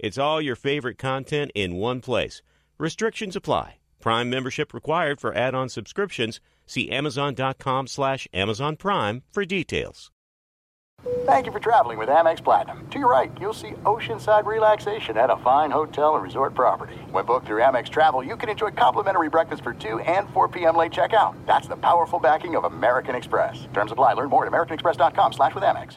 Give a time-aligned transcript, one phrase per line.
[0.00, 2.40] It's all your favorite content in one place.
[2.78, 3.76] Restrictions apply.
[4.00, 6.40] Prime membership required for add-on subscriptions.
[6.66, 10.10] See Amazon.com slash Amazon Prime for details.
[11.24, 12.86] Thank you for traveling with Amex Platinum.
[12.90, 16.96] To your right, you'll see oceanside relaxation at a fine hotel and resort property.
[17.10, 20.76] When booked through Amex Travel, you can enjoy complimentary breakfast for 2 and 4 p.m.
[20.76, 21.34] late checkout.
[21.46, 23.66] That's the powerful backing of American Express.
[23.72, 24.14] Terms apply.
[24.14, 25.96] Learn more at americanexpress.com slash with Amex.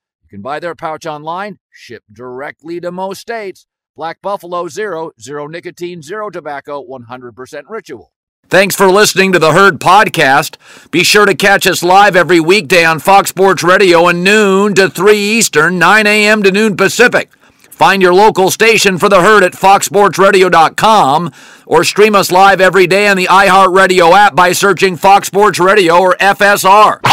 [0.31, 3.67] Can buy their pouch online, ship directly to most states.
[3.97, 8.13] Black Buffalo Zero, zero nicotine, zero tobacco, 100% ritual.
[8.47, 10.55] Thanks for listening to the Herd Podcast.
[10.89, 14.89] Be sure to catch us live every weekday on Fox Sports Radio at noon to
[14.89, 16.43] 3 Eastern, 9 a.m.
[16.43, 17.29] to noon Pacific.
[17.69, 21.33] Find your local station for the herd at foxsportsradio.com
[21.65, 25.99] or stream us live every day on the iHeartRadio app by searching Fox Sports Radio
[25.99, 27.01] or FSR.
[27.03, 27.11] Now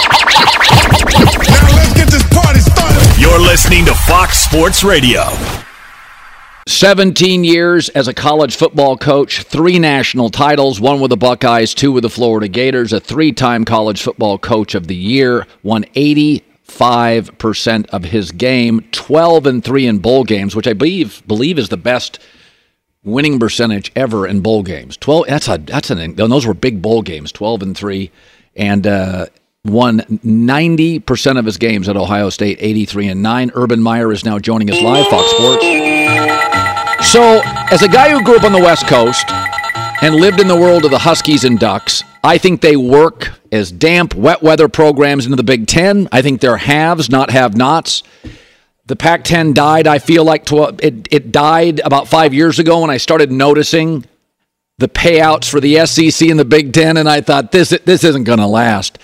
[1.75, 2.68] let's get this party.
[3.19, 5.25] You're listening to Fox Sports Radio.
[6.69, 11.91] 17 years as a college football coach, three national titles, one with the Buckeyes, two
[11.91, 17.87] with the Florida Gators, a three time college football coach of the year, won 85%
[17.87, 21.77] of his game, 12 and 3 in bowl games, which I believe believe is the
[21.77, 22.21] best
[23.03, 24.97] winning percentage ever in bowl games.
[24.97, 28.13] 12 that's a that's an those were big bowl games, 12 and 3
[28.55, 29.27] and uh
[29.65, 33.53] won 90% of his games at Ohio State, 83 and 9.
[33.55, 35.65] Urban Meyer is now joining us live, Fox Sports.
[37.11, 39.25] So, as a guy who grew up on the West Coast
[40.03, 43.73] and lived in the world of the Huskies and Ducks, I think they work as
[43.73, 46.09] damp, wet weather programs into the Big Ten.
[46.13, 48.03] I think they're haves, not have nots.
[48.87, 52.81] The Pac 10 died, I feel like tw- it, it died about five years ago
[52.81, 54.05] when I started noticing
[54.79, 58.25] the payouts for the SEC and the Big Ten, and I thought, this, this isn't
[58.25, 58.99] going to last.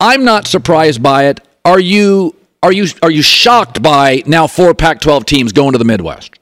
[0.00, 1.40] I'm not surprised by it.
[1.64, 5.84] Are you are you are you shocked by now four Pac-12 teams going to the
[5.84, 6.38] Midwest?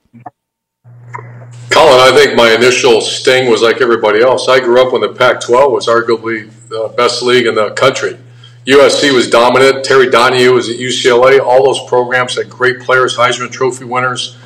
[1.71, 4.49] Colin, I think my initial sting was like everybody else.
[4.49, 8.19] I grew up when the Pac-12 was arguably the best league in the country.
[8.67, 9.85] USC was dominant.
[9.85, 11.41] Terry Donahue was at UCLA.
[11.41, 14.37] All those programs had great players, Heisman Trophy winners.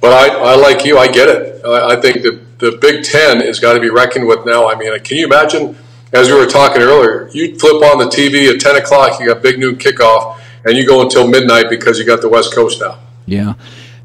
[0.00, 1.64] But I, I like you, I get it.
[1.64, 4.68] I, I think that the Big Ten has got to be reckoned with now.
[4.68, 5.76] I mean, can you imagine
[6.14, 9.42] as we were talking earlier, you flip on the TV at 10 o'clock, you got
[9.42, 13.00] big noon kickoff, and you go until midnight because you got the West Coast now.
[13.26, 13.54] Yeah.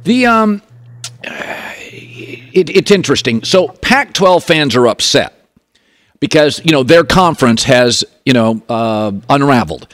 [0.03, 0.61] The, um,
[1.23, 3.43] it, it's interesting.
[3.43, 5.33] So Pac 12 fans are upset
[6.19, 9.87] because, you know, their conference has, you know, uh, unraveled.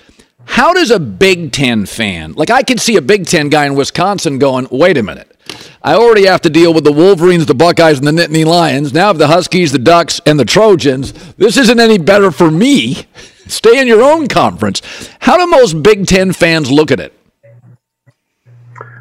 [0.45, 3.75] How does a Big Ten fan, like I could see a Big Ten guy in
[3.75, 5.34] Wisconsin going, wait a minute,
[5.83, 8.93] I already have to deal with the Wolverines, the Buckeyes, and the Nittany Lions.
[8.93, 11.13] Now I have the Huskies, the Ducks, and the Trojans.
[11.33, 13.05] This isn't any better for me.
[13.47, 14.81] Stay in your own conference.
[15.19, 17.13] How do most Big Ten fans look at it?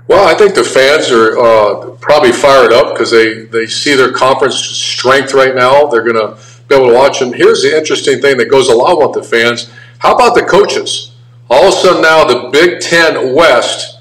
[0.07, 4.13] Well, I think the fans are uh, probably fired up because they, they see their
[4.13, 5.87] conference strength right now.
[5.87, 6.39] They're going to
[6.69, 7.33] be able to watch them.
[7.33, 9.71] Here's the interesting thing that goes along with the fans.
[9.99, 11.13] How about the coaches?
[11.49, 13.94] All of a sudden now the Big Ten West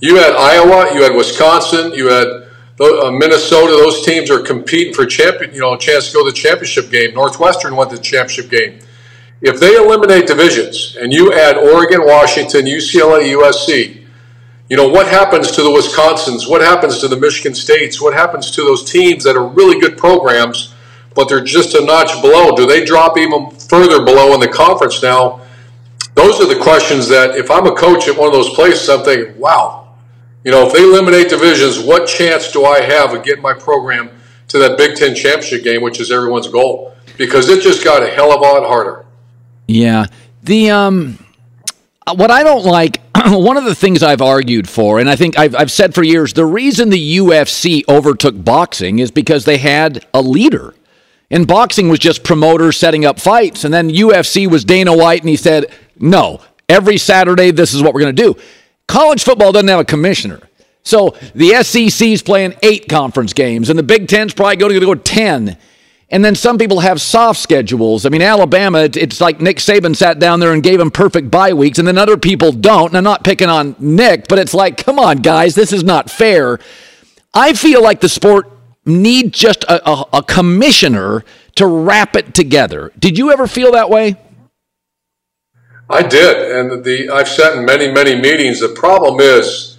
[0.00, 2.26] you had Iowa, you had Wisconsin, you had
[2.80, 3.72] uh, Minnesota.
[3.72, 6.90] Those teams are competing for champion, you know, a chance to go to the championship
[6.90, 7.14] game.
[7.14, 8.80] Northwestern went to the championship game.
[9.42, 14.04] If they eliminate divisions and you add Oregon, Washington, UCLA, USC,
[14.68, 16.48] you know what happens to the Wisconsins?
[16.48, 18.00] What happens to the Michigan States?
[18.00, 20.74] What happens to those teams that are really good programs,
[21.14, 22.54] but they're just a notch below?
[22.54, 25.40] Do they drop even further below in the conference now?
[26.14, 29.02] Those are the questions that, if I'm a coach at one of those places, I'm
[29.02, 29.79] thinking, wow,
[30.44, 34.10] you know, if they eliminate divisions, what chance do I have of getting my program
[34.48, 36.94] to that Big Ten championship game, which is everyone's goal?
[37.18, 39.04] Because it just got a hell of a lot harder.
[39.66, 40.06] Yeah.
[40.42, 41.18] The um,
[42.14, 45.54] what I don't like, one of the things I've argued for, and I think I've,
[45.54, 50.22] I've said for years, the reason the UFC overtook boxing is because they had a
[50.22, 50.74] leader.
[51.30, 53.64] And boxing was just promoters setting up fights.
[53.64, 55.66] And then UFC was Dana White, and he said,
[55.98, 58.36] no, every Saturday, this is what we're going to do.
[58.90, 60.40] College football doesn't have a commissioner.
[60.82, 64.96] So the SEC's playing eight conference games, and the Big Ten's probably going to go
[64.96, 65.56] 10.
[66.08, 68.04] And then some people have soft schedules.
[68.04, 71.52] I mean, Alabama, it's like Nick Saban sat down there and gave them perfect bye
[71.52, 72.88] weeks, and then other people don't.
[72.88, 76.10] And I'm not picking on Nick, but it's like, come on, guys, this is not
[76.10, 76.58] fair.
[77.32, 78.50] I feel like the sport
[78.84, 82.90] needs just a, a, a commissioner to wrap it together.
[82.98, 84.16] Did you ever feel that way?
[85.90, 88.60] I did, and the I've sat in many, many meetings.
[88.60, 89.78] The problem is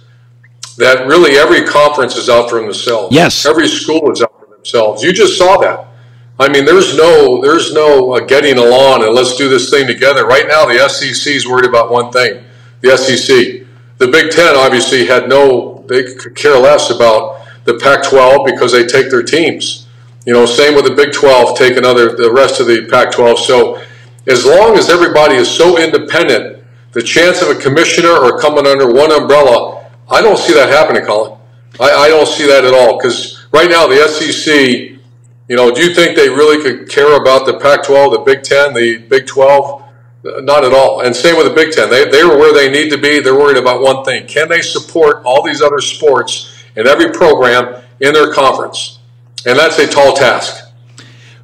[0.76, 3.14] that really every conference is out for themselves.
[3.14, 5.02] Yes, every school is out for themselves.
[5.02, 5.88] You just saw that.
[6.38, 10.26] I mean, there's no there's no uh, getting along and let's do this thing together.
[10.26, 12.44] Right now, the SEC is worried about one thing:
[12.80, 13.66] the SEC.
[13.98, 18.84] The Big Ten obviously had no they could care less about the Pac-12 because they
[18.84, 19.86] take their teams.
[20.26, 23.38] You know, same with the Big 12 taking other the rest of the Pac-12.
[23.38, 23.82] So
[24.26, 28.92] as long as everybody is so independent, the chance of a commissioner or coming under
[28.92, 31.38] one umbrella, I don't see that happening, Colin.
[31.80, 34.90] I, I don't see that at all because right now the SEC.
[35.48, 38.72] You know, do you think they really could care about the Pac-12, the Big Ten,
[38.72, 39.82] the Big 12?
[40.24, 41.00] Not at all.
[41.00, 41.90] And same with the Big Ten.
[41.90, 43.18] They, they are where they need to be.
[43.18, 44.26] They're worried about one thing.
[44.26, 49.00] Can they support all these other sports and every program in their conference?
[49.44, 50.61] And that's a tall task.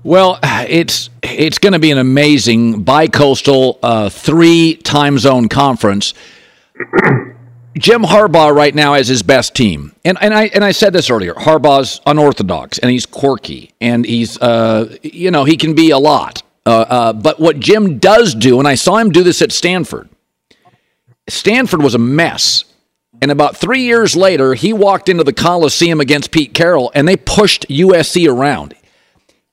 [0.05, 6.15] Well, it's it's going to be an amazing bicoastal uh, three time zone conference.
[7.79, 11.11] Jim Harbaugh right now has his best team, and and I and I said this
[11.11, 11.35] earlier.
[11.35, 16.43] Harbaugh's unorthodox and he's quirky and he's uh, you know he can be a lot.
[16.65, 20.09] Uh, uh, but what Jim does do, and I saw him do this at Stanford.
[21.29, 22.65] Stanford was a mess,
[23.21, 27.17] and about three years later, he walked into the Coliseum against Pete Carroll, and they
[27.17, 28.75] pushed USC around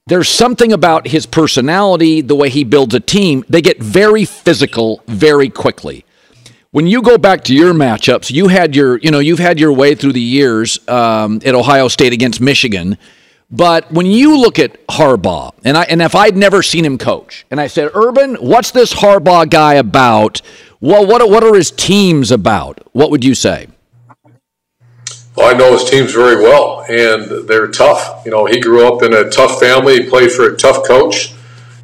[0.07, 3.43] there's something about his personality, the way he builds a team.
[3.49, 6.05] They get very physical very quickly.
[6.69, 9.73] When you go back to your matchups, you had your, you know, you've had your
[9.73, 12.99] way through the years um, at Ohio State against Michigan.
[13.49, 17.45] But when you look at Harbaugh, and I and if I'd never seen him coach,
[17.49, 20.41] and I said, Urban, what's this Harbaugh guy about?
[20.81, 22.79] Well, what what are his teams about?
[22.93, 23.67] What would you say?
[25.35, 28.25] Well, I know his teams very well, and they're tough.
[28.25, 30.03] You know, he grew up in a tough family.
[30.03, 31.33] He played for a tough coach.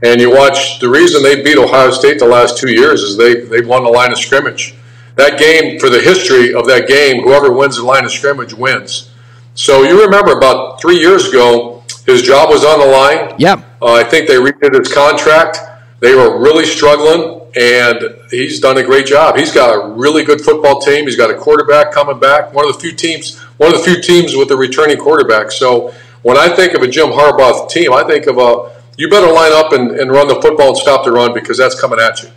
[0.03, 3.41] And you watch the reason they beat Ohio State the last two years is they
[3.41, 4.73] they won the line of scrimmage.
[5.15, 9.11] That game, for the history of that game, whoever wins the line of scrimmage wins.
[9.53, 13.35] So you remember about three years ago, his job was on the line.
[13.37, 13.59] Yep.
[13.81, 15.59] Uh, I think they redid his contract.
[15.99, 19.37] They were really struggling and he's done a great job.
[19.37, 21.05] He's got a really good football team.
[21.05, 22.53] He's got a quarterback coming back.
[22.53, 25.51] One of the few teams, one of the few teams with a returning quarterback.
[25.51, 29.31] So when I think of a Jim Harbaugh team, I think of a you better
[29.31, 32.21] line up and, and run the football and stop the run because that's coming at
[32.23, 32.29] you.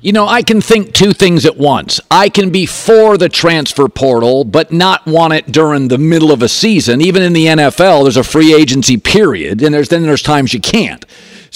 [0.00, 2.00] You know, I can think two things at once.
[2.10, 6.42] I can be for the transfer portal, but not want it during the middle of
[6.42, 7.00] a season.
[7.00, 10.60] Even in the NFL, there's a free agency period, and there's then there's times you
[10.60, 11.04] can't.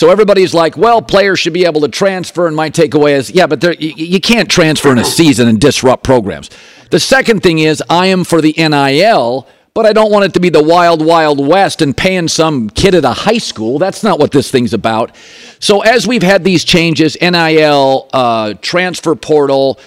[0.01, 2.47] So everybody's like, well, players should be able to transfer.
[2.47, 6.49] And my takeaway is, yeah, but you, can't transfer in a season and disrupt programs.
[6.91, 10.41] The second thing is, I am for the NIL, but I don't want it to
[10.41, 13.79] be the wild, wild west and paying some kid at a high school.
[13.79, 15.15] That's not what this thing's about.
[15.59, 19.79] So as we've had these changes, NIL, uh, transfer portal,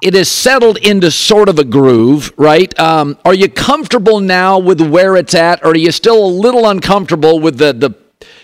[0.00, 2.76] it has settled into sort of a groove, right?
[2.80, 6.66] Um, are you comfortable now with where it's at, or are you still a little
[6.70, 8.01] uncomfortable with the the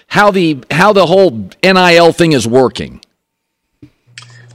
[0.09, 3.00] how the how the whole NIL thing is working?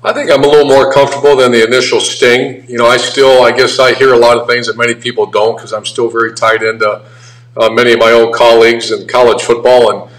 [0.06, 2.68] I think I'm a little more comfortable than the initial sting.
[2.68, 5.26] You know, I still, I guess, I hear a lot of things that many people
[5.28, 7.06] don't because I'm still very tied into
[7.56, 9.92] uh, many of my old colleagues in college football.
[9.92, 10.12] And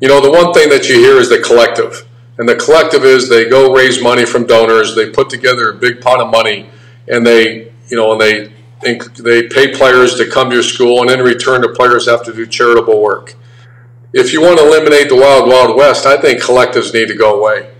[0.00, 2.06] you know, the one thing that you hear is the collective,
[2.38, 6.00] and the collective is they go raise money from donors, they put together a big
[6.00, 6.68] pot of money,
[7.08, 11.10] and they, you know, and they they pay players to come to your school, and
[11.10, 13.36] in return, the players have to do charitable work
[14.12, 17.40] if you want to eliminate the wild, wild west, I think collectives need to go
[17.40, 17.70] away.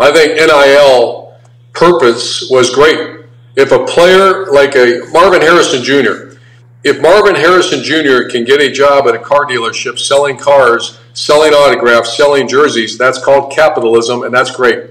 [0.00, 1.34] I think NIL
[1.74, 3.26] purpose was great.
[3.56, 6.38] If a player like a Marvin Harrison Jr.,
[6.84, 8.28] if Marvin Harrison Jr.
[8.28, 13.22] can get a job at a car dealership selling cars, selling autographs, selling jerseys, that's
[13.22, 14.90] called capitalism, and that's great.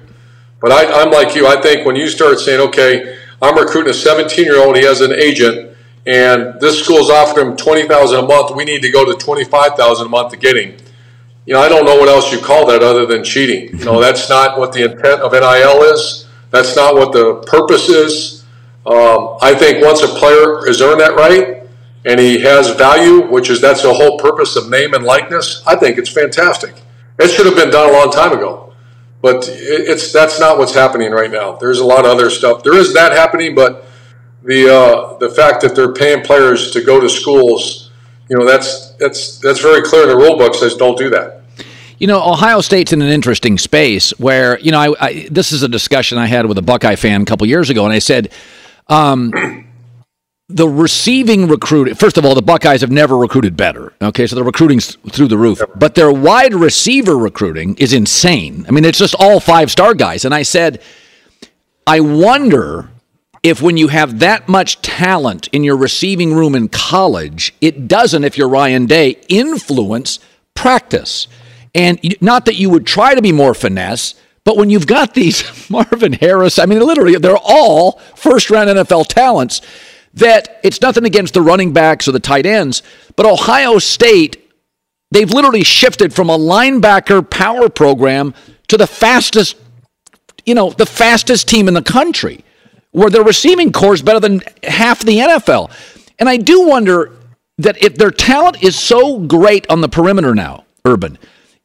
[0.61, 1.47] But I, am like you.
[1.47, 5.01] I think when you start saying, okay, I'm recruiting a 17 year old, he has
[5.01, 9.17] an agent, and this school's offering him 20000 a month, we need to go to
[9.17, 10.77] 25000 a month to get him
[11.45, 13.77] you know, I don't know what else you call that other than cheating.
[13.77, 16.27] You know, that's not what the intent of NIL is.
[16.51, 18.45] That's not what the purpose is.
[18.85, 21.63] Um, I think once a player has earned that right
[22.05, 25.75] and he has value, which is that's the whole purpose of name and likeness, I
[25.75, 26.81] think it's fantastic.
[27.19, 28.73] It should have been done a long time ago,
[29.21, 31.53] but it's that's not what's happening right now.
[31.53, 32.63] There's a lot of other stuff.
[32.63, 33.85] There is that happening, but
[34.43, 37.91] the uh, the fact that they're paying players to go to schools,
[38.29, 41.41] you know, that's that's that's very clear the rule book says don't do that.
[41.97, 45.63] You know, Ohio State's in an interesting space where you know I, I this is
[45.63, 48.31] a discussion I had with a Buckeye fan a couple years ago, and I said.
[48.87, 49.31] Um,
[50.53, 54.43] the receiving recruit first of all the buckeyes have never recruited better okay so the
[54.43, 59.15] recruiting's through the roof but their wide receiver recruiting is insane i mean it's just
[59.17, 60.81] all five star guys and i said
[61.87, 62.89] i wonder
[63.43, 68.23] if when you have that much talent in your receiving room in college it doesn't
[68.23, 70.19] if you're ryan day influence
[70.53, 71.27] practice.
[71.73, 75.43] And not that you would try to be more finesse but when you've got these
[75.69, 79.61] Marvin Harris, I mean, literally, they're all first round NFL talents
[80.13, 82.83] that it's nothing against the running backs or the tight ends,
[83.15, 84.51] but Ohio State,
[85.11, 88.33] they've literally shifted from a linebacker power program
[88.67, 89.55] to the fastest,
[90.45, 92.43] you know, the fastest team in the country,
[92.91, 95.71] where their receiving corps is better than half the NFL.
[96.19, 97.11] And I do wonder
[97.57, 101.17] that if their talent is so great on the perimeter now, Urban,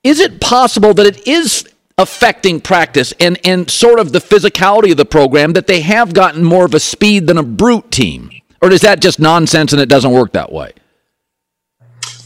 [0.04, 1.68] is it possible that it is
[1.98, 6.44] affecting practice and, and sort of the physicality of the program that they have gotten
[6.44, 8.30] more of a speed than a brute team?
[8.60, 10.72] Or is that just nonsense and it doesn't work that way?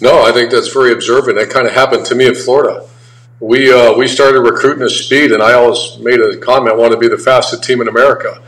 [0.00, 1.37] No, I think that's very observant.
[1.37, 2.88] That kind of happened to me in Florida.
[3.38, 6.99] We uh, we started recruiting at speed, and I always made a comment: want to
[6.99, 8.42] be the fastest team in America.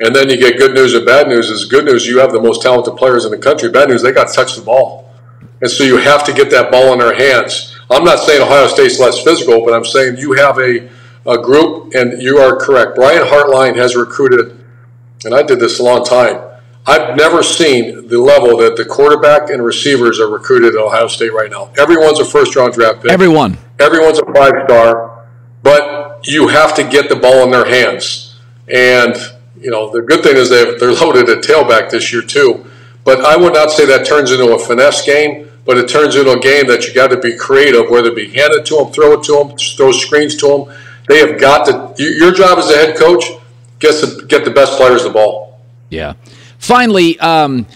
[0.00, 1.50] And then you get good news and bad news.
[1.50, 3.70] Is good news you have the most talented players in the country.
[3.70, 5.10] Bad news they got to touch the ball,
[5.60, 7.76] and so you have to get that ball in their hands.
[7.90, 10.88] I'm not saying Ohio State's less physical, but I'm saying you have a,
[11.26, 12.96] a group, and you are correct.
[12.96, 14.58] Brian Hartline has recruited,
[15.24, 16.52] and I did this a long time
[16.86, 21.32] I've never seen the level that the quarterback and receivers are recruited at Ohio State
[21.32, 21.70] right now.
[21.78, 23.12] Everyone's a first round draft pick.
[23.12, 23.56] Everyone.
[23.78, 25.28] Everyone's a five star,
[25.62, 28.36] but you have to get the ball in their hands.
[28.66, 29.14] And,
[29.62, 32.66] you know, the good thing is they they're loaded at tailback this year, too.
[33.04, 36.30] But I would not say that turns into a finesse game, but it turns into
[36.30, 38.92] a game that you got to be creative, whether it be hand it to them,
[38.92, 40.76] throw it to them, throw screens to them.
[41.08, 43.24] They have got to, your job as a head coach,
[43.78, 45.60] get the, get the best players the ball.
[45.90, 46.14] Yeah.
[46.58, 47.66] Finally, um,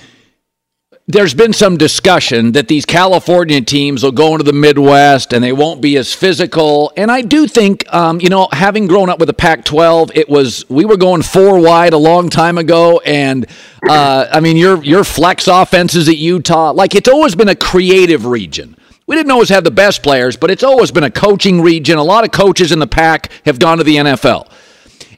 [1.09, 5.53] there's been some discussion that these California teams will go into the Midwest and they
[5.53, 6.93] won't be as physical.
[6.97, 10.29] And I do think, um, you know, having grown up with the Pac 12, it
[10.29, 13.01] was, we were going four wide a long time ago.
[13.07, 13.47] And,
[13.89, 18.27] uh, I mean, your, your flex offenses at Utah, like it's always been a creative
[18.27, 18.77] region.
[19.07, 21.99] We didn't always have the best players, but it's always been a coaching region.
[21.99, 24.51] A lot of coaches in the Pac have gone to the NFL.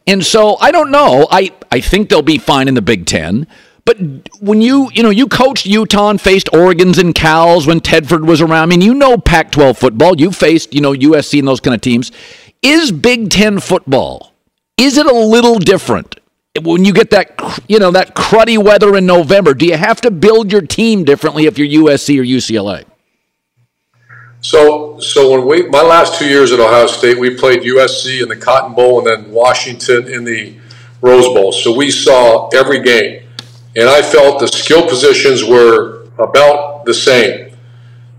[0.07, 1.27] And so I don't know.
[1.31, 3.47] I, I think they'll be fine in the Big Ten.
[3.85, 3.99] But
[4.41, 8.41] when you, you know, you coached Utah and faced Oregon's and Cal's when Tedford was
[8.41, 8.63] around.
[8.63, 10.21] I mean, you know Pac 12 football.
[10.21, 12.13] You faced, you know, USC and those kind of teams.
[12.63, 14.33] Is Big Ten football,
[14.77, 16.21] is it a little different?
[16.61, 20.11] When you get that, you know, that cruddy weather in November, do you have to
[20.11, 22.85] build your team differently if you're USC or UCLA?
[24.41, 28.29] So, so when we my last two years at Ohio State, we played USC in
[28.29, 30.57] the Cotton Bowl and then Washington in the
[31.01, 31.53] Rose Bowl.
[31.53, 33.28] So we saw every game,
[33.79, 37.53] and I felt the skill positions were about the same.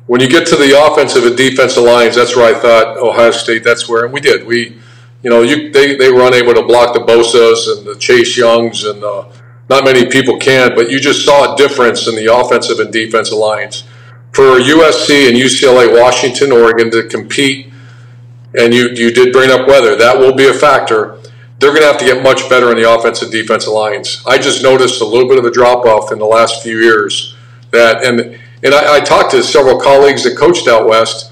[0.07, 3.63] When you get to the offensive and defensive lines, that's where I thought Ohio State.
[3.63, 4.47] That's where, and we did.
[4.47, 4.77] We,
[5.21, 8.85] you know, you they they were unable to block the Bosa's and the Chase Youngs,
[8.85, 9.25] and uh,
[9.69, 10.73] not many people can.
[10.73, 13.83] But you just saw a difference in the offensive and defensive lines
[14.31, 17.71] for USC and UCLA, Washington, Oregon to compete,
[18.57, 21.19] and you, you did bring up weather, that will be a factor.
[21.59, 24.23] They're going to have to get much better in the offensive defensive lines.
[24.25, 27.35] I just noticed a little bit of a drop off in the last few years.
[27.71, 31.31] That and and I, I talked to several colleagues that coached out west.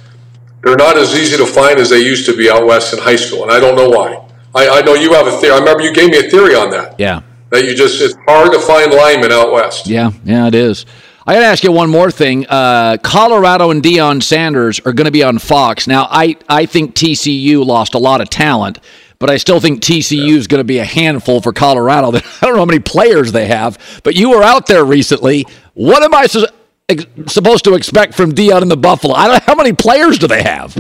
[0.63, 3.15] They're not as easy to find as they used to be out west in high
[3.15, 4.23] school, and I don't know why.
[4.53, 5.53] I, I know you have a theory.
[5.53, 6.99] I remember you gave me a theory on that.
[6.99, 7.21] Yeah.
[7.49, 9.87] That you just it's hard to find linemen out west.
[9.87, 10.85] Yeah, yeah, it is.
[11.25, 12.45] I got to ask you one more thing.
[12.47, 15.85] Uh, Colorado and Deion Sanders are going to be on Fox.
[15.85, 18.79] Now, I, I think TCU lost a lot of talent,
[19.19, 22.07] but I still think TCU is going to be a handful for Colorado.
[22.17, 25.45] I don't know how many players they have, but you were out there recently.
[25.73, 26.47] What am I su-
[26.89, 29.13] ex- supposed to expect from Deion and the Buffalo?
[29.13, 30.75] I don't how many players do they have.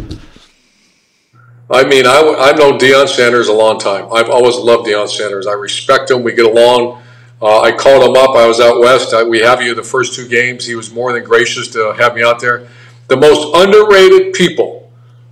[1.69, 4.07] I mean, I, I've known Deion Sanders a long time.
[4.13, 5.47] I've always loved Deion Sanders.
[5.47, 6.23] I respect him.
[6.23, 7.03] We get along.
[7.41, 8.35] Uh, I called him up.
[8.35, 9.13] I was out west.
[9.13, 10.65] I, we have you the first two games.
[10.65, 12.67] He was more than gracious to have me out there.
[13.09, 14.86] The most underrated people,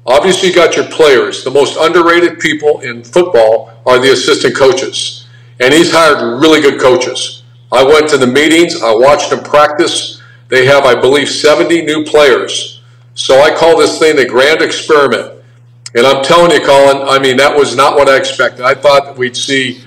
[0.05, 1.43] obviously, you got your players.
[1.43, 5.27] The most underrated people in football are the assistant coaches.
[5.59, 7.43] and he's hired really good coaches.
[7.71, 10.21] I went to the meetings, I watched them practice.
[10.49, 12.81] They have, I believe, 70 new players.
[13.15, 15.41] So I call this thing the grand experiment.
[15.95, 18.65] And I'm telling you, Colin, I mean, that was not what I expected.
[18.65, 19.81] I thought we'd see,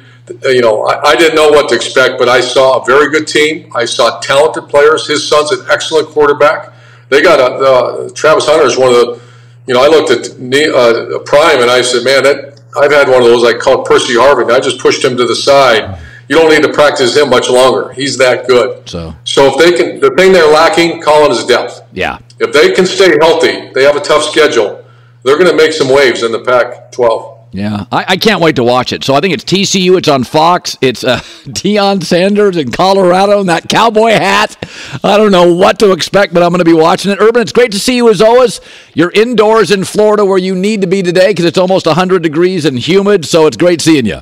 [0.44, 3.28] you know, I, I didn't know what to expect, but I saw a very good
[3.28, 3.70] team.
[3.74, 5.06] I saw talented players.
[5.06, 6.72] His son's an excellent quarterback.
[7.10, 9.20] They got a, uh, Travis Hunter is one of the,
[9.68, 13.18] you know, I looked at uh, Prime and I said, man, that, I've had one
[13.22, 14.50] of those I called Percy Harvin.
[14.50, 16.00] I just pushed him to the side.
[16.28, 17.92] You don't need to practice him much longer.
[17.92, 18.88] He's that good.
[18.88, 21.82] So, so if they can, the thing they're lacking, Colin, is depth.
[21.92, 22.18] Yeah.
[22.38, 24.84] If they can stay healthy, they have a tough schedule.
[25.22, 27.37] They're going to make some waves in the Pac-12.
[27.50, 29.04] Yeah, I, I, can't wait to watch it.
[29.04, 29.96] So I think it's TCU.
[29.96, 30.76] It's on Fox.
[30.80, 34.56] It's uh, Deion Sanders in Colorado in that cowboy hat.
[35.02, 37.18] I don't know what to expect, but I'm going to be watching it.
[37.20, 38.60] Urban, it's great to see you as always.
[38.94, 42.66] You're indoors in Florida where you need to be today because it's almost 100 degrees
[42.66, 43.24] and humid.
[43.24, 44.20] So it's great seeing you.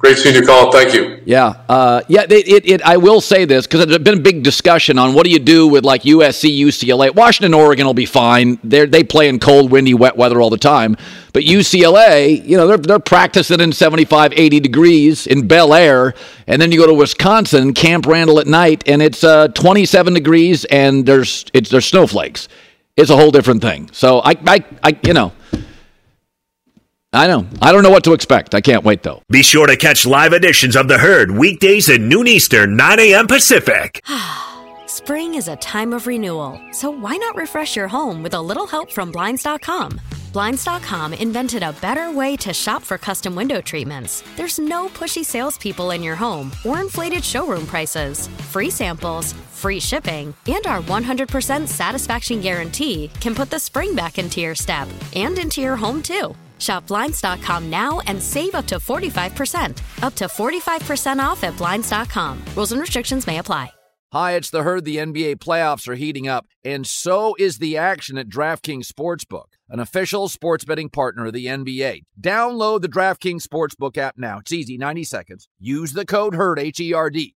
[0.00, 0.72] Great seeing you, Colin.
[0.72, 1.20] Thank you.
[1.26, 2.22] Yeah, uh, yeah.
[2.22, 5.24] It, it, it, I will say this because there's been a big discussion on what
[5.24, 8.58] do you do with like USC, UCLA, Washington, Oregon will be fine.
[8.64, 10.96] They they play in cold, windy, wet weather all the time.
[11.34, 16.14] But UCLA, you know, they're they're practicing in 75, 80 degrees in Bel Air,
[16.46, 20.64] and then you go to Wisconsin, Camp Randall at night, and it's uh, 27 degrees,
[20.64, 22.48] and there's it's there's snowflakes.
[22.96, 23.90] It's a whole different thing.
[23.92, 25.32] So I I, I you know.
[27.12, 27.44] I know.
[27.60, 28.54] I don't know what to expect.
[28.54, 29.22] I can't wait though.
[29.28, 33.26] Be sure to catch live editions of The Herd weekdays at noon Eastern, 9 a.m.
[33.26, 34.04] Pacific.
[34.86, 38.66] Spring is a time of renewal, so why not refresh your home with a little
[38.66, 40.00] help from Blinds.com?
[40.32, 44.22] Blinds.com invented a better way to shop for custom window treatments.
[44.36, 48.28] There's no pushy salespeople in your home or inflated showroom prices.
[48.52, 54.40] Free samples, free shipping, and our 100% satisfaction guarantee can put the spring back into
[54.40, 54.86] your step
[55.16, 56.32] and into your home too.
[56.60, 60.02] Shop Blinds.com now and save up to 45%.
[60.02, 62.44] Up to 45% off at Blinds.com.
[62.54, 63.72] Rules and restrictions may apply.
[64.12, 64.84] Hi, it's the herd.
[64.84, 69.78] The NBA playoffs are heating up, and so is the action at DraftKings Sportsbook, an
[69.78, 72.00] official sports betting partner of the NBA.
[72.20, 74.40] Download the DraftKings Sportsbook app now.
[74.40, 75.48] It's easy, 90 seconds.
[75.60, 77.36] Use the code HERD, H E R D.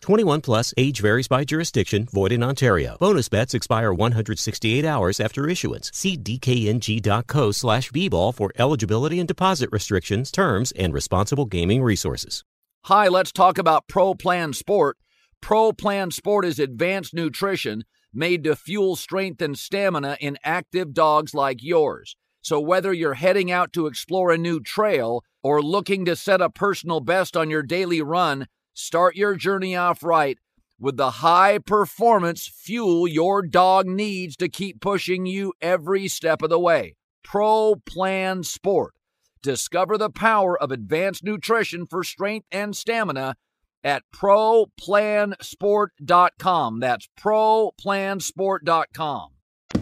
[0.00, 2.96] 21 plus, age varies by jurisdiction, void in Ontario.
[2.98, 5.90] Bonus bets expire 168 hours after issuance.
[5.94, 12.44] See dkng.co slash bball for eligibility and deposit restrictions, terms, and responsible gaming resources.
[12.86, 14.98] Hi, let's talk about Pro Plan Sport.
[15.40, 21.34] Pro Plan Sport is advanced nutrition made to fuel strength and stamina in active dogs
[21.34, 22.16] like yours.
[22.42, 26.50] So whether you're heading out to explore a new trail or looking to set a
[26.50, 30.38] personal best on your daily run, start your journey off right
[30.78, 36.50] with the high performance fuel your dog needs to keep pushing you every step of
[36.50, 36.96] the way.
[37.22, 38.94] Pro Plan Sport.
[39.42, 43.36] Discover the power of advanced nutrition for strength and stamina
[43.84, 46.80] at ProPlansport.com.
[46.80, 49.28] That's ProPlansport.com.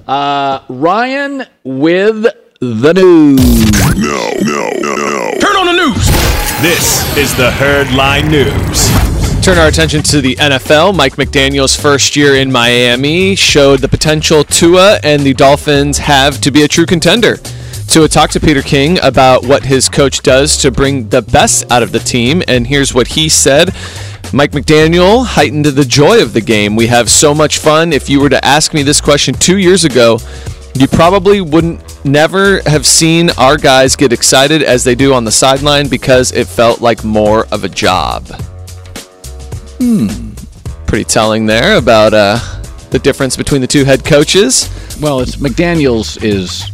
[0.07, 2.27] Uh, Ryan with
[2.61, 3.71] the news.
[3.97, 5.33] No, no, no, no.
[5.41, 6.00] Turn on the news.
[6.61, 8.91] This is the Herd Line News.
[9.43, 10.95] Turn our attention to the NFL.
[10.95, 16.51] Mike McDaniel's first year in Miami showed the potential Tua and the Dolphins have to
[16.51, 17.39] be a true contender.
[17.87, 21.83] Tua talked to Peter King about what his coach does to bring the best out
[21.83, 23.71] of the team, and here's what he said.
[24.35, 26.77] Mike McDaniel heightened the joy of the game.
[26.77, 27.95] We have so much fun.
[27.95, 30.19] If you were to ask me this question two years ago,
[30.75, 35.31] you probably wouldn't never have seen our guys get excited as they do on the
[35.31, 38.27] sideline because it felt like more of a job.
[39.79, 40.33] Hmm.
[40.87, 42.39] Pretty telling there about uh,
[42.91, 44.69] the difference between the two head coaches.
[45.01, 46.71] Well, it's McDaniel's is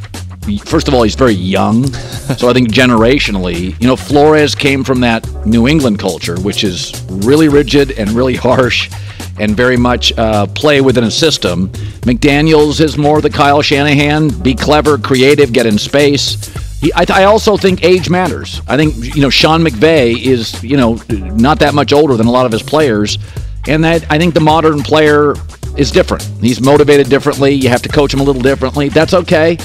[0.64, 1.92] first of all, he's very young.
[2.38, 7.04] so I think generationally, you know, Flores came from that New England culture, which is
[7.10, 8.90] really rigid and really harsh
[9.38, 11.68] and very much uh, play within a system.
[12.02, 16.52] McDaniels is more the Kyle Shanahan, be clever, creative, get in space.
[16.80, 18.60] He, I, I, also think age matters.
[18.68, 22.30] I think, you know, Sean McVay is, you know, not that much older than a
[22.30, 23.18] lot of his players.
[23.68, 25.34] And that I think the modern player
[25.76, 26.22] is different.
[26.40, 27.52] He's motivated differently.
[27.52, 28.88] You have to coach him a little differently.
[28.88, 29.58] That's okay.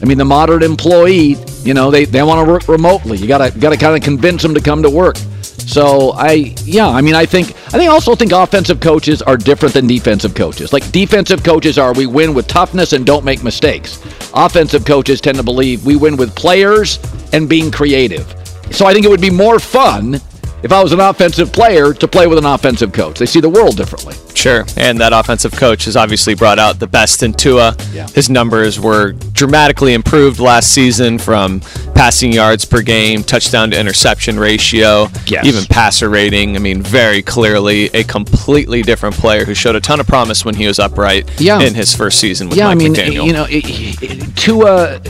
[0.00, 3.18] I mean, the modern employee, you know, they, they want to work remotely.
[3.18, 5.16] You gotta gotta kind of convince them to come to work.
[5.42, 9.74] So I, yeah, I mean, I think I think also think offensive coaches are different
[9.74, 10.72] than defensive coaches.
[10.72, 14.00] Like defensive coaches are we win with toughness and don't make mistakes.
[14.34, 16.98] Offensive coaches tend to believe we win with players
[17.32, 18.26] and being creative.
[18.70, 20.20] So I think it would be more fun
[20.62, 23.18] if I was an offensive player to play with an offensive coach.
[23.18, 24.14] They see the world differently.
[24.34, 24.64] Sure.
[24.76, 27.76] And that offensive coach has obviously brought out the best in Tua.
[27.92, 28.06] Yeah.
[28.08, 31.60] His numbers were dramatically improved last season from
[31.94, 35.44] passing yards per game, touchdown to interception ratio, Yes.
[35.46, 36.56] even passer rating.
[36.56, 40.54] I mean, very clearly a completely different player who showed a ton of promise when
[40.54, 41.60] he was upright Yeah.
[41.60, 43.26] in his first season with yeah, Mike I mean, McDaniel.
[43.26, 43.64] you know, it,
[44.02, 45.00] it, Tua,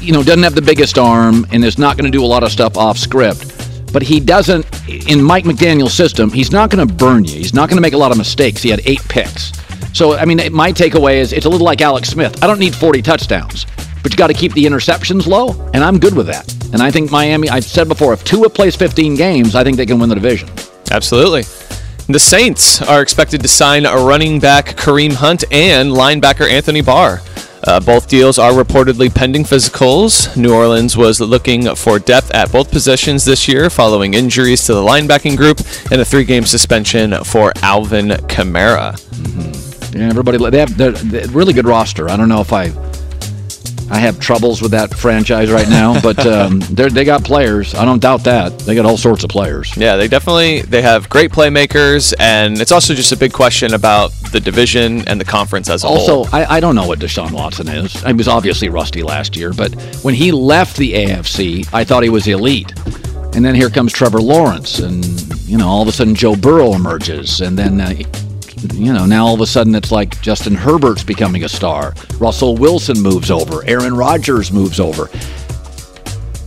[0.00, 2.42] you know, doesn't have the biggest arm and is not going to do a lot
[2.42, 3.52] of stuff off script.
[3.96, 4.66] But he doesn't,
[5.08, 7.38] in Mike McDaniel's system, he's not going to burn you.
[7.38, 8.60] He's not going to make a lot of mistakes.
[8.60, 9.52] He had eight picks.
[9.96, 12.44] So, I mean, my takeaway is it's a little like Alex Smith.
[12.44, 13.64] I don't need 40 touchdowns,
[14.02, 16.46] but you got to keep the interceptions low, and I'm good with that.
[16.74, 19.86] And I think Miami, I've said before, if Tua plays 15 games, I think they
[19.86, 20.50] can win the division.
[20.90, 21.44] Absolutely.
[22.12, 27.22] The Saints are expected to sign a running back Kareem Hunt and linebacker Anthony Barr.
[27.64, 30.36] Uh, both deals are reportedly pending physicals.
[30.36, 34.82] New Orleans was looking for depth at both positions this year following injuries to the
[34.82, 38.96] linebacking group and a three game suspension for Alvin Kamara.
[39.94, 40.92] Yeah, everybody they have they're
[41.28, 42.08] really good roster.
[42.10, 42.68] I don't know if I
[43.90, 47.74] I have troubles with that franchise right now, but um, they they got players.
[47.74, 48.58] I don't doubt that.
[48.60, 49.76] They got all sorts of players.
[49.76, 54.12] Yeah, they definitely they have great playmakers, and it's also just a big question about
[54.32, 55.98] the division and the conference as a whole.
[55.98, 58.02] Also, I, I don't know what Deshaun Watson is.
[58.02, 62.08] He was obviously rusty last year, but when he left the AFC, I thought he
[62.08, 62.72] was elite.
[63.34, 65.04] And then here comes Trevor Lawrence, and
[65.46, 67.94] you know, all of a sudden Joe Burrow emerges, and then uh,
[68.72, 71.94] you know, now all of a sudden it's like Justin Herbert's becoming a star.
[72.18, 73.64] Russell Wilson moves over.
[73.66, 75.08] Aaron Rodgers moves over.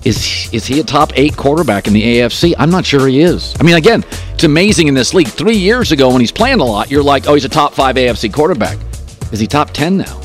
[0.06, 2.56] Is is he a top eight quarterback in the AFC?
[2.58, 3.54] I'm not sure he is.
[3.60, 5.28] I mean, again, it's amazing in this league.
[5.28, 7.95] Three years ago, when he's playing a lot, you're like, oh, he's a top five
[7.95, 8.78] AFC quarterback.
[9.32, 10.22] Is he top ten now?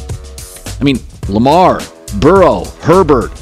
[0.80, 1.80] I mean, Lamar,
[2.20, 3.32] Burrow, Herbert,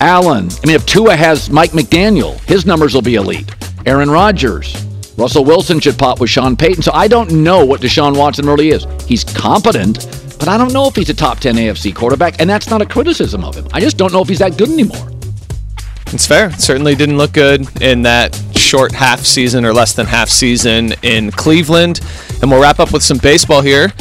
[0.00, 0.48] Allen.
[0.62, 3.52] I mean, if Tua has Mike McDaniel, his numbers will be elite.
[3.84, 4.72] Aaron Rodgers,
[5.20, 6.82] Russell Wilson should pop with Sean Payton.
[6.82, 8.86] So I don't know what Deshaun Watson really is.
[9.06, 10.06] He's competent,
[10.38, 12.86] but I don't know if he's a top 10 AFC quarterback, and that's not a
[12.86, 13.68] criticism of him.
[13.74, 15.10] I just don't know if he's that good anymore.
[16.06, 16.50] It's fair.
[16.52, 21.30] Certainly didn't look good in that short half season or less than half season in
[21.32, 22.00] Cleveland.
[22.40, 23.92] And we'll wrap up with some baseball here.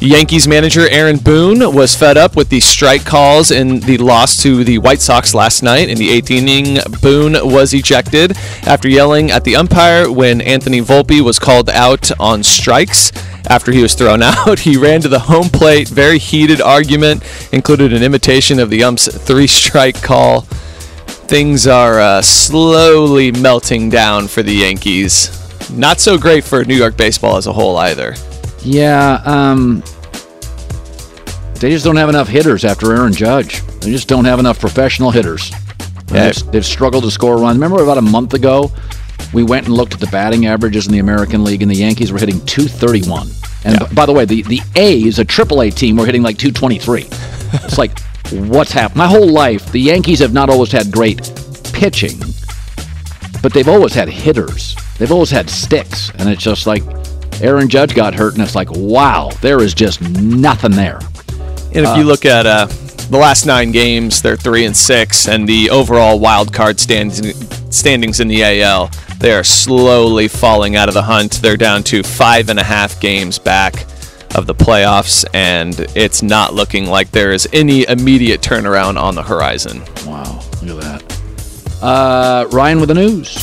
[0.00, 4.62] Yankees manager Aaron Boone was fed up with the strike calls in the loss to
[4.62, 5.88] the White Sox last night.
[5.88, 11.20] In the eighth inning, Boone was ejected after yelling at the umpire when Anthony Volpe
[11.20, 13.10] was called out on strikes.
[13.48, 15.88] After he was thrown out, he ran to the home plate.
[15.88, 20.42] Very heated argument included an imitation of the ump's three strike call.
[21.26, 25.34] Things are uh, slowly melting down for the Yankees.
[25.72, 28.14] Not so great for New York baseball as a whole either.
[28.64, 29.82] Yeah, um,
[31.54, 33.62] they just don't have enough hitters after Aaron Judge.
[33.80, 35.50] They just don't have enough professional hitters.
[36.12, 36.30] Yeah.
[36.30, 37.56] They've, they've struggled to score runs.
[37.56, 38.72] Remember about a month ago,
[39.32, 42.12] we went and looked at the batting averages in the American League, and the Yankees
[42.12, 43.28] were hitting 231.
[43.64, 46.38] And b- by the way, the, the A's, a triple A team, were hitting like
[46.38, 47.06] 223.
[47.64, 47.98] it's like,
[48.32, 48.98] what's happened?
[48.98, 51.18] My whole life, the Yankees have not always had great
[51.72, 52.18] pitching,
[53.42, 54.76] but they've always had hitters.
[54.98, 56.10] They've always had sticks.
[56.18, 56.82] And it's just like
[57.40, 60.98] Aaron Judge got hurt, and it's like, wow, there is just nothing there.
[61.74, 62.66] And if you look at uh,
[63.10, 67.20] the last nine games, they're three and six, and the overall wild card standings
[67.74, 71.34] standings in the AL, they are slowly falling out of the hunt.
[71.42, 73.84] They're down to five and a half games back
[74.34, 79.22] of the playoffs, and it's not looking like there is any immediate turnaround on the
[79.22, 79.82] horizon.
[80.06, 81.82] Wow, look at that.
[81.82, 83.36] Uh, Ryan with the news.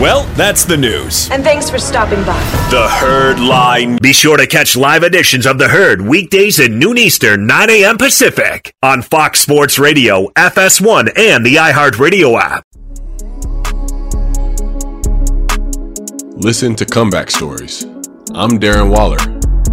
[0.00, 1.30] Well, that's the news.
[1.30, 2.38] And thanks for stopping by.
[2.68, 3.96] The Herd Line.
[4.02, 7.96] Be sure to catch live editions of The Herd weekdays at noon Eastern, 9 a.m.
[7.96, 12.64] Pacific on Fox Sports Radio, FS1, and the iHeartRadio app.
[16.42, 17.84] Listen to Comeback Stories.
[18.34, 19.18] I'm Darren Waller.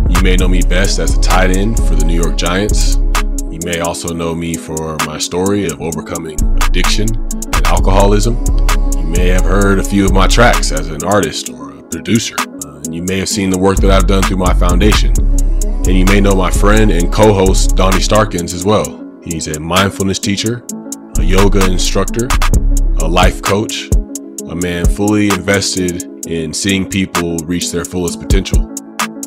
[0.07, 2.97] You may know me best as a tight end for the New York Giants.
[3.49, 8.37] You may also know me for my story of overcoming addiction and alcoholism.
[9.11, 12.33] You may have heard a few of my tracks as an artist or a producer.
[12.39, 15.11] Uh, and you may have seen the work that I've done through my foundation.
[15.65, 19.05] And you may know my friend and co host, Donnie Starkins, as well.
[19.21, 20.65] He's a mindfulness teacher,
[21.17, 22.29] a yoga instructor,
[23.01, 23.89] a life coach,
[24.47, 28.73] a man fully invested in seeing people reach their fullest potential.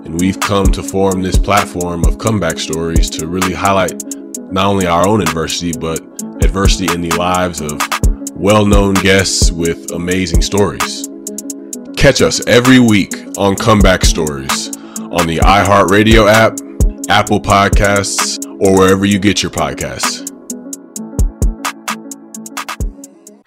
[0.07, 4.03] And we've come to form this platform of comeback stories to really highlight
[4.51, 6.01] not only our own adversity, but
[6.43, 7.79] adversity in the lives of
[8.35, 11.09] well known guests with amazing stories.
[11.97, 16.59] Catch us every week on Comeback Stories on the iHeartRadio app,
[17.09, 20.31] Apple Podcasts, or wherever you get your podcasts.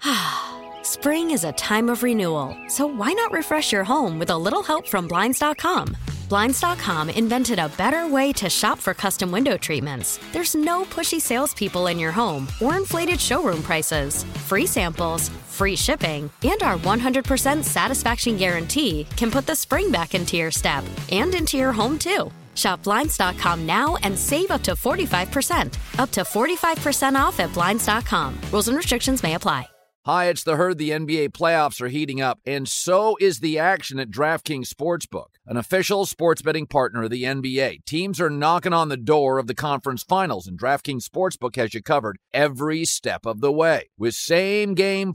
[0.84, 4.62] Spring is a time of renewal, so why not refresh your home with a little
[4.62, 5.96] help from Blinds.com?
[6.28, 10.20] Blinds.com invented a better way to shop for custom window treatments.
[10.32, 14.24] There's no pushy salespeople in your home or inflated showroom prices.
[14.46, 20.36] Free samples, free shipping, and our 100% satisfaction guarantee can put the spring back into
[20.36, 22.30] your step and into your home too.
[22.54, 25.78] Shop Blinds.com now and save up to 45%.
[25.98, 28.38] Up to 45% off at Blinds.com.
[28.52, 29.68] Rules and restrictions may apply.
[30.08, 30.78] Hi, it's the herd.
[30.78, 35.56] The NBA playoffs are heating up, and so is the action at DraftKings Sportsbook, an
[35.56, 37.82] official sports betting partner of the NBA.
[37.86, 41.82] Teams are knocking on the door of the conference finals, and DraftKings Sportsbook has you
[41.82, 45.14] covered every step of the way with same game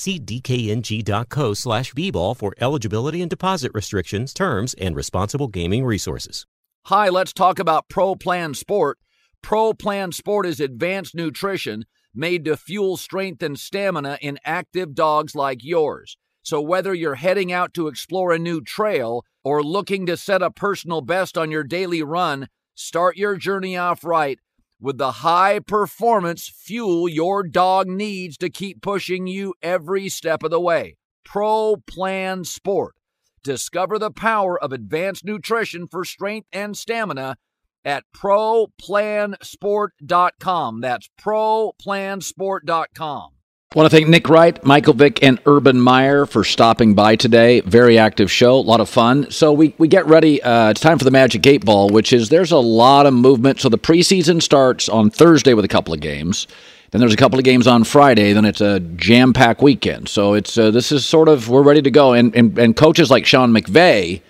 [0.00, 6.46] See dkng.co slash bball for eligibility and deposit restrictions, terms, and responsible gaming resources.
[6.86, 8.96] Hi, let's talk about Pro Plan Sport.
[9.42, 11.84] Pro Plan Sport is advanced nutrition
[12.14, 16.16] made to fuel strength and stamina in active dogs like yours.
[16.42, 20.50] So, whether you're heading out to explore a new trail or looking to set a
[20.50, 24.38] personal best on your daily run, start your journey off right
[24.80, 30.50] with the high performance fuel your dog needs to keep pushing you every step of
[30.50, 30.96] the way.
[31.24, 32.96] Pro Plan Sport.
[33.42, 37.38] Discover the power of advanced nutrition for strength and stamina
[37.84, 40.80] at ProPlansport.com.
[40.80, 43.30] That's ProPlansport.com.
[43.72, 47.60] I want to thank Nick Wright, Michael Vick, and Urban Meyer for stopping by today.
[47.60, 49.30] Very active show, a lot of fun.
[49.30, 50.42] So we, we get ready.
[50.42, 53.60] Uh, it's time for the Magic Eight Ball, which is there's a lot of movement.
[53.60, 56.48] So the preseason starts on Thursday with a couple of games.
[56.90, 58.32] Then there's a couple of games on Friday.
[58.32, 60.08] Then it's a jam packed weekend.
[60.08, 62.12] So it's uh, this is sort of we're ready to go.
[62.12, 64.20] And, and and coaches like Sean McVay,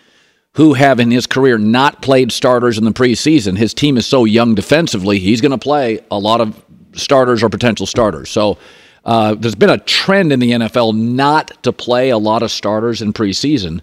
[0.56, 4.26] who have in his career not played starters in the preseason, his team is so
[4.26, 5.18] young defensively.
[5.18, 8.28] He's going to play a lot of starters or potential starters.
[8.28, 8.58] So.
[9.04, 13.02] Uh, there's been a trend in the NFL not to play a lot of starters
[13.02, 13.80] in preseason.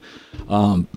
[0.47, 0.87] Um,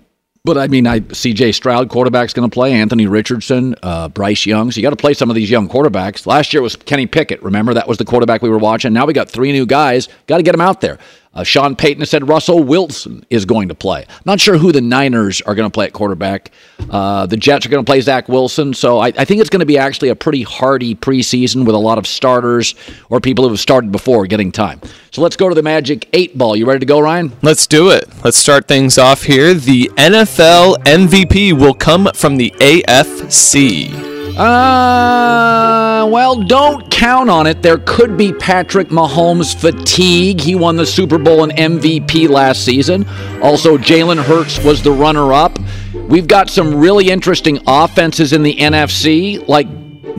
[0.43, 1.51] but I mean, I C.J.
[1.51, 2.73] Stroud, quarterback's going to play.
[2.73, 4.71] Anthony Richardson, uh, Bryce Young.
[4.71, 6.25] So you got to play some of these young quarterbacks.
[6.25, 7.43] Last year was Kenny Pickett.
[7.43, 8.91] Remember that was the quarterback we were watching.
[8.91, 10.09] Now we got three new guys.
[10.25, 10.97] Got to get them out there.
[11.33, 14.05] Uh, Sean Payton said Russell Wilson is going to play.
[14.25, 16.51] Not sure who the Niners are going to play at quarterback.
[16.89, 18.73] Uh, the Jets are going to play Zach Wilson.
[18.73, 21.79] So I, I think it's going to be actually a pretty hardy preseason with a
[21.79, 22.75] lot of starters
[23.09, 24.81] or people who have started before getting time.
[25.11, 26.55] So let's go to the Magic 8 ball.
[26.57, 27.31] You ready to go, Ryan?
[27.41, 28.09] Let's do it.
[28.25, 29.53] Let's start things off here.
[29.53, 34.10] The NFL MVP will come from the AFC.
[34.37, 37.61] Uh, well, don't count on it.
[37.61, 40.39] There could be Patrick Mahomes fatigue.
[40.39, 43.07] He won the Super Bowl and MVP last season.
[43.41, 45.57] Also, Jalen Hurts was the runner up.
[45.93, 49.67] We've got some really interesting offenses in the NFC, like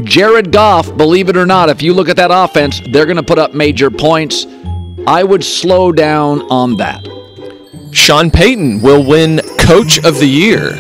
[0.04, 3.22] Jared Goff, believe it or not, if you look at that offense, they're going to
[3.22, 4.46] put up major points.
[5.06, 7.06] I would slow down on that.
[7.92, 10.78] Sean Payton will win Coach of the Year.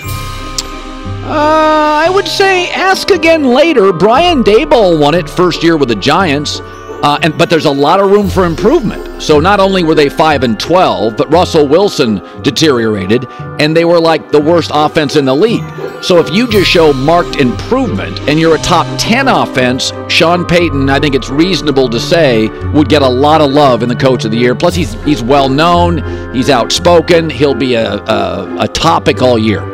[1.32, 3.90] Uh, I would say ask again later.
[3.90, 8.00] Brian Daboll won it first year with the Giants, uh, and but there's a lot
[8.00, 9.22] of room for improvement.
[9.22, 13.26] So not only were they five and twelve, but Russell Wilson deteriorated,
[13.58, 15.64] and they were like the worst offense in the league.
[16.02, 20.90] So if you just show marked improvement and you're a top ten offense, Sean Payton,
[20.90, 24.26] I think it's reasonable to say, would get a lot of love in the Coach
[24.26, 24.54] of the Year.
[24.54, 29.71] Plus, he's he's well known, he's outspoken, he'll be a, a, a topic all year.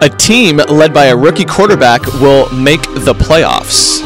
[0.00, 4.00] A team led by a rookie quarterback will make the playoffs.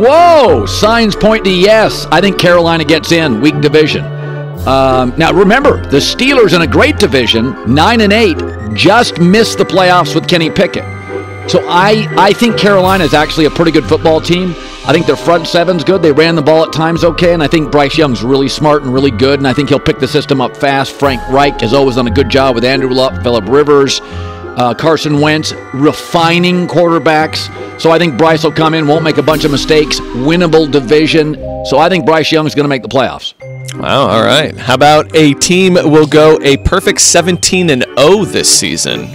[0.00, 0.66] Whoa!
[0.66, 2.06] Signs point to yes.
[2.10, 3.40] I think Carolina gets in.
[3.40, 4.04] Weak division.
[4.66, 8.38] Um, now remember, the Steelers in a great division, nine and eight,
[8.74, 10.84] just missed the playoffs with Kenny Pickett.
[11.48, 14.54] So I, I think Carolina is actually a pretty good football team.
[14.86, 16.02] I think their front seven's good.
[16.02, 18.92] They ran the ball at times okay, and I think Bryce Young's really smart and
[18.92, 20.92] really good, and I think he'll pick the system up fast.
[20.92, 25.20] Frank Reich has always done a good job with Andrew Luck, Philip Rivers, uh, Carson
[25.20, 27.48] Wentz, refining quarterbacks.
[27.80, 31.34] So I think Bryce will come in, won't make a bunch of mistakes, winnable division.
[31.64, 33.32] So I think Bryce Young's going to make the playoffs.
[33.78, 34.54] Wow, all right.
[34.54, 39.10] How about a team will go a perfect 17 and 0 this season?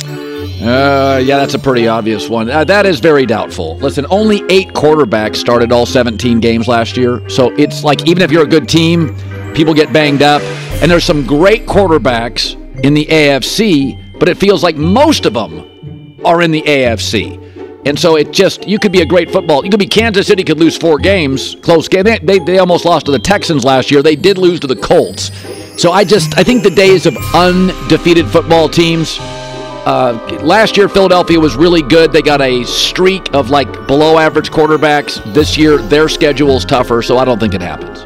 [0.62, 2.50] Uh, yeah, that's a pretty obvious one.
[2.50, 3.78] Uh, that is very doubtful.
[3.78, 7.28] Listen, only eight quarterbacks started all 17 games last year.
[7.30, 9.16] So it's like even if you're a good team,
[9.54, 10.42] people get banged up.
[10.82, 16.18] And there's some great quarterbacks in the AFC, but it feels like most of them
[16.26, 17.38] are in the AFC.
[17.86, 19.64] And so it just, you could be a great football.
[19.64, 22.04] You could be Kansas City, could lose four games, close game.
[22.04, 24.04] They, they, they almost lost to the Texans last year.
[24.04, 25.32] They did lose to the Colts.
[25.82, 29.18] So I just, I think the days of undefeated football teams,
[29.86, 32.12] uh, last year, Philadelphia was really good.
[32.12, 35.24] They got a streak of like below average quarterbacks.
[35.34, 38.02] This year, their schedule is tougher, so I don't think it happens.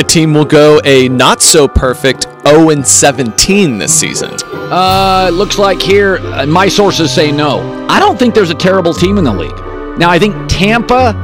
[0.00, 4.30] A team will go a not so perfect 0 and 17 this season.
[4.44, 7.86] Uh, looks like here, uh, my sources say no.
[7.88, 9.98] I don't think there's a terrible team in the league.
[9.98, 11.14] Now, I think Tampa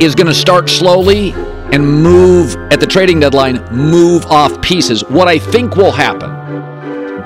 [0.00, 1.32] is going to start slowly
[1.72, 5.04] and move at the trading deadline, move off pieces.
[5.04, 6.30] What I think will happen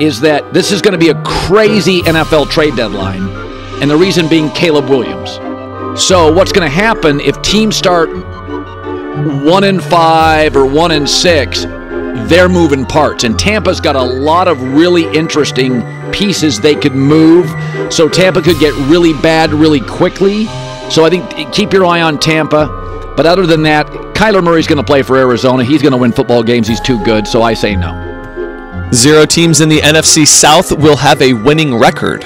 [0.01, 3.23] is that this is going to be a crazy NFL trade deadline,
[3.83, 5.39] and the reason being Caleb Williams.
[5.97, 8.09] So, what's going to happen if teams start
[9.45, 11.65] one in five or one in six?
[12.29, 15.83] They're moving parts, and Tampa's got a lot of really interesting
[16.13, 17.47] pieces they could move.
[17.93, 20.47] So, Tampa could get really bad really quickly.
[20.91, 22.79] So, I think keep your eye on Tampa.
[23.17, 25.65] But other than that, Kyler Murray's going to play for Arizona.
[25.65, 26.69] He's going to win football games.
[26.69, 27.27] He's too good.
[27.27, 28.19] So, I say no.
[28.92, 32.22] Zero teams in the NFC South will have a winning record.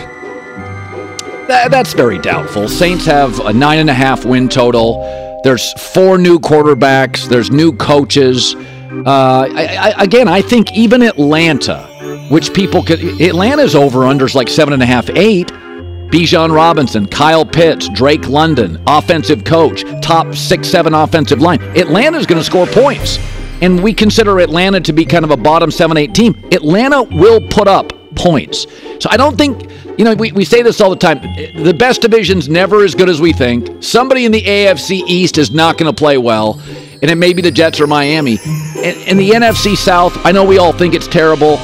[1.47, 2.69] That, that's very doubtful.
[2.69, 5.03] Saints have a nine and a half win total.
[5.45, 7.29] There's four new quarterbacks.
[7.29, 8.55] There's new coaches.
[8.55, 11.83] Uh, I, I, again, I think even Atlanta,
[12.31, 15.49] which people could, Atlanta's over unders like seven and a half, eight.
[15.49, 21.61] Bijan Robinson, Kyle Pitts, Drake London, offensive coach, top six, seven offensive line.
[21.77, 23.19] Atlanta's going to score points
[23.61, 27.41] and we consider Atlanta to be kind of a bottom 7 8 team, Atlanta will
[27.49, 28.67] put up points.
[29.01, 31.21] So I don't think, you know, we, we say this all the time
[31.63, 33.83] the best division's never as good as we think.
[33.83, 36.61] Somebody in the AFC East is not going to play well,
[37.03, 38.39] and it may be the Jets or Miami.
[38.77, 41.59] And, and the NFC South, I know we all think it's terrible.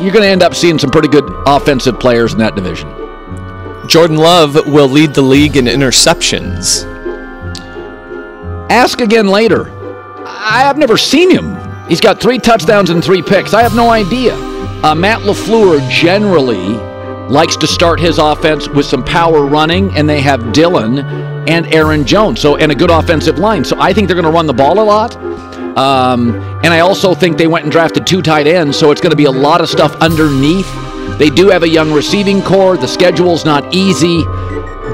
[0.00, 2.88] You're going to end up seeing some pretty good offensive players in that division.
[3.88, 6.88] Jordan Love will lead the league in interceptions.
[8.70, 9.81] Ask again later.
[10.26, 11.56] I have never seen him.
[11.88, 13.54] He's got three touchdowns and three picks.
[13.54, 14.34] I have no idea.
[14.82, 16.74] Uh, Matt LaFleur generally
[17.28, 20.98] likes to start his offense with some power running, and they have Dillon
[21.48, 23.64] and Aaron Jones, so and a good offensive line.
[23.64, 25.16] So I think they're going to run the ball a lot.
[25.76, 29.10] Um, and I also think they went and drafted two tight ends, so it's going
[29.10, 30.70] to be a lot of stuff underneath.
[31.18, 32.76] They do have a young receiving corps.
[32.76, 34.24] The schedule's not easy,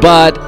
[0.01, 0.39] but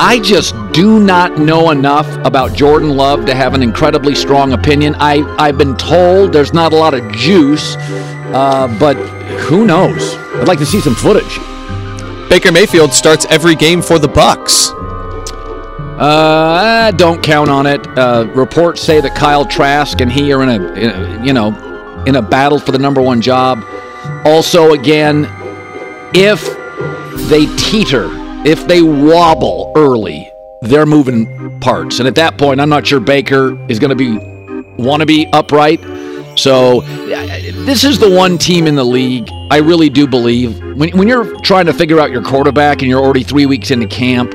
[0.00, 4.94] I just do not know enough about Jordan Love to have an incredibly strong opinion.
[5.00, 8.94] I, I've been told there's not a lot of juice, uh, but
[9.40, 10.14] who knows?
[10.36, 11.40] I'd like to see some footage.
[12.30, 14.72] Baker Mayfield starts every game for the Bucs.
[15.98, 17.84] Uh, don't count on it.
[17.98, 22.04] Uh, reports say that Kyle Trask and he are in a, in a, you know,
[22.06, 23.64] in a battle for the number one job.
[24.24, 25.26] Also, again,
[26.14, 26.40] if
[27.28, 31.98] they teeter if they wobble early, they're moving parts.
[31.98, 34.18] And at that point, I'm not sure Baker is going to be
[34.82, 35.80] want to be upright.
[36.38, 41.08] So this is the one team in the league I really do believe when, when
[41.08, 44.30] you're trying to figure out your quarterback and you're already three weeks into camp,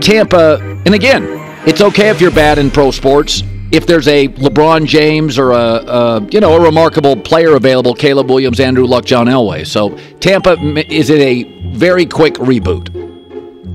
[0.00, 1.26] Tampa, and again,
[1.66, 3.42] it's okay if you're bad in pro sports.
[3.70, 8.28] If there's a LeBron James or a, a you know a remarkable player available, Caleb
[8.30, 9.66] Williams, Andrew Luck, John Elway.
[9.66, 10.56] So Tampa
[10.92, 11.44] is in a
[11.76, 12.99] very quick reboot.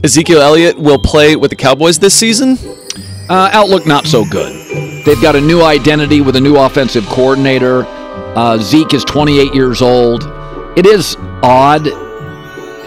[0.04, 2.58] Ezekiel Elliott will play with the Cowboys this season?
[3.30, 4.54] Uh, outlook not so good.
[5.06, 7.86] They've got a new identity with a new offensive coordinator.
[8.36, 10.24] Uh, Zeke is 28 years old.
[10.76, 11.86] It is odd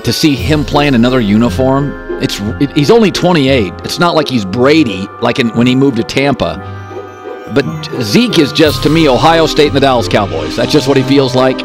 [0.05, 1.93] to see him playing another uniform.
[2.23, 3.73] It's it, he's only 28.
[3.85, 6.75] It's not like he's Brady, like in, when he moved to Tampa.
[7.55, 10.57] But Zeke is just to me Ohio State and the Dallas Cowboys.
[10.57, 11.59] That's just what he feels like.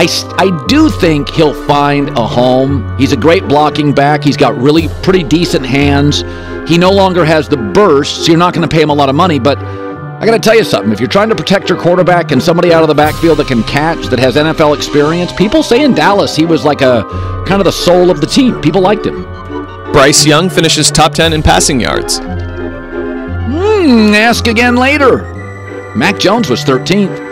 [0.00, 0.06] I,
[0.38, 2.96] I do think he'll find a home.
[2.96, 4.24] He's a great blocking back.
[4.24, 6.22] He's got really pretty decent hands.
[6.66, 9.10] He no longer has the burst, so you're not going to pay him a lot
[9.10, 9.38] of money.
[9.38, 10.90] But I got to tell you something.
[10.90, 13.62] If you're trying to protect your quarterback and somebody out of the backfield that can
[13.64, 17.04] catch, that has NFL experience, people say in Dallas he was like a
[17.46, 18.58] kind of the soul of the team.
[18.62, 19.24] People liked him.
[19.92, 22.20] Bryce Young finishes top 10 in passing yards.
[22.20, 25.24] Hmm, ask again later.
[25.94, 27.29] Mac Jones was 13th.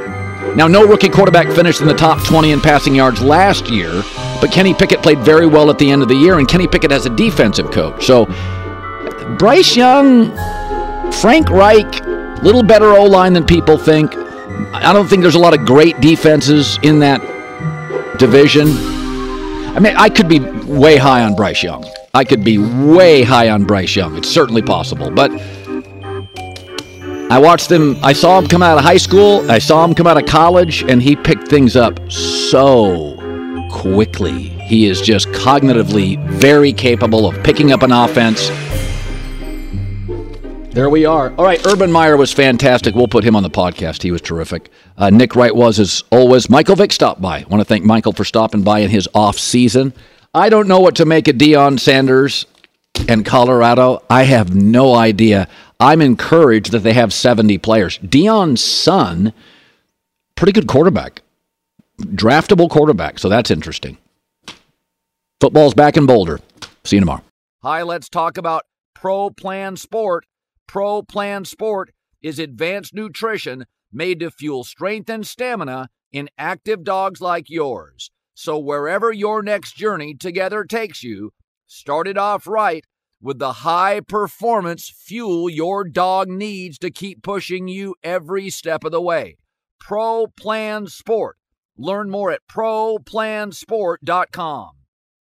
[0.56, 4.02] Now, no rookie quarterback finished in the top 20 in passing yards last year,
[4.40, 6.90] but Kenny Pickett played very well at the end of the year, and Kenny Pickett
[6.90, 8.04] has a defensive coach.
[8.06, 8.26] So,
[9.38, 10.32] Bryce Young,
[11.12, 12.04] Frank Reich,
[12.42, 14.14] little better O line than people think.
[14.72, 17.20] I don't think there's a lot of great defenses in that
[18.18, 18.68] division.
[18.68, 21.84] I mean, I could be way high on Bryce Young.
[22.14, 24.16] I could be way high on Bryce Young.
[24.16, 25.10] It's certainly possible.
[25.10, 25.30] But
[27.30, 30.06] I watched him, I saw him come out of high school, I saw him come
[30.06, 33.16] out of college, and he picked things up so
[33.70, 34.48] quickly.
[34.48, 38.48] He is just cognitively very capable of picking up an offense.
[40.72, 41.34] There we are.
[41.36, 42.94] All right, Urban Meyer was fantastic.
[42.94, 44.02] We'll put him on the podcast.
[44.02, 44.70] He was terrific.
[44.96, 46.48] Uh, Nick Wright was as always.
[46.48, 47.40] Michael Vick stopped by.
[47.40, 49.92] I want to thank Michael for stopping by in his off season.
[50.32, 52.46] I don't know what to make of Deion Sanders
[53.08, 54.02] and Colorado.
[54.08, 55.48] I have no idea.
[55.80, 57.98] I'm encouraged that they have 70 players.
[57.98, 59.32] Deion's son,
[60.34, 61.22] pretty good quarterback,
[62.00, 63.18] draftable quarterback.
[63.18, 63.98] So that's interesting.
[65.40, 66.40] Football's back in Boulder.
[66.84, 67.22] See you tomorrow.
[67.62, 68.64] Hi, let's talk about
[68.94, 70.26] Pro Plan Sport.
[70.66, 77.20] Pro Plan Sport is advanced nutrition made to fuel strength and stamina in active dogs
[77.20, 78.10] like yours.
[78.34, 81.32] So wherever your next journey together takes you,
[81.66, 82.84] start it off right
[83.20, 88.92] with the high performance fuel your dog needs to keep pushing you every step of
[88.92, 89.36] the way.
[89.80, 91.38] Pro Plan Sport.
[91.76, 94.70] Learn more at ProPlansport.com.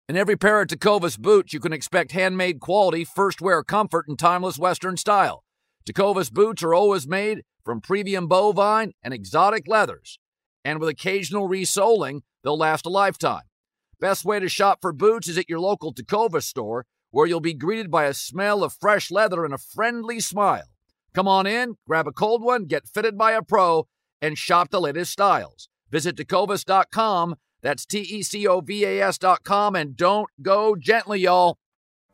[0.09, 4.18] In every pair of Tecovas boots, you can expect handmade quality, first wear comfort, and
[4.18, 5.44] timeless Western style.
[5.88, 10.18] Tecovas boots are always made from premium bovine and exotic leathers,
[10.64, 13.42] and with occasional resoling, they'll last a lifetime.
[13.99, 16.86] Best way to shop for boots is at your local Tecovas store
[17.17, 20.69] where you'll be greeted by a smell of fresh leather and a friendly smile.
[21.14, 23.89] Come on in, grab a cold one, get fitted by a pro,
[24.21, 25.71] and shop the latest styles.
[25.91, 27.37] Visit tecovas.com.
[27.62, 29.75] That's T E C O V A S.com.
[29.75, 31.57] And don't go gently, y'all.